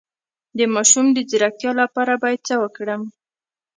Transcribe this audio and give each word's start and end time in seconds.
د 0.57 0.59
ماشوم 0.73 1.05
د 1.13 1.17
ځیرکتیا 1.29 1.71
لپاره 1.81 2.13
باید 2.23 2.41
څه 2.47 2.55
وکړم؟ 2.63 3.01